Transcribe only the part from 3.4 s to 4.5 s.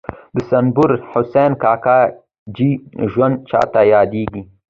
چاته یادېږي.